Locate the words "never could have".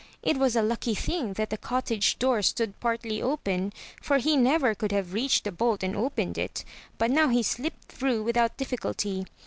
4.35-5.13